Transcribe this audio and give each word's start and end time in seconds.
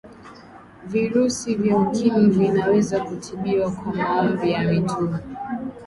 virusi 0.91 1.47
vya 1.55 1.75
ukimwi 1.77 2.27
vinaweza 2.29 2.99
kutibiwa 2.99 3.71
kwa 3.71 3.93
maombi 3.95 4.51
ya 4.51 4.63
mitume 4.63 5.17